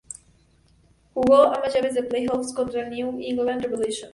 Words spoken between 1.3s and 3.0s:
ambas llaves de play offs contra el